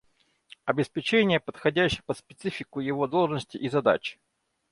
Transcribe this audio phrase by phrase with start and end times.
[0.65, 4.17] Обеспечение, подходящее под специфику его должности и задач